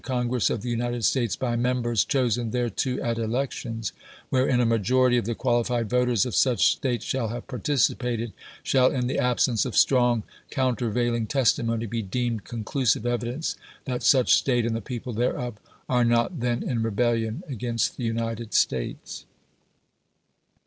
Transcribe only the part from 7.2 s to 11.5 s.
have participated, shall, in the absence of strong countervailing